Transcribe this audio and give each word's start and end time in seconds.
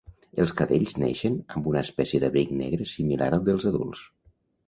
Els 0.43 0.51
cadells 0.61 0.95
neixen 1.01 1.35
amb 1.57 1.67
una 1.73 1.83
espècie 1.87 2.21
d'abric 2.23 2.55
negre 2.63 2.89
similar 2.95 3.31
al 3.37 3.47
dels 3.51 3.67
adults. 3.73 4.05